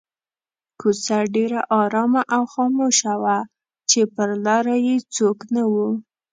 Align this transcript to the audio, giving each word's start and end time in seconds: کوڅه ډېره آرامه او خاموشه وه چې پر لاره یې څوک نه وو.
کوڅه 0.79 1.17
ډېره 1.35 1.59
آرامه 1.81 2.21
او 2.35 2.43
خاموشه 2.53 3.13
وه 3.21 3.37
چې 3.89 3.99
پر 4.15 4.29
لاره 4.45 4.75
یې 4.85 4.95
څوک 5.15 5.37
نه 5.55 5.63
وو. 5.71 5.89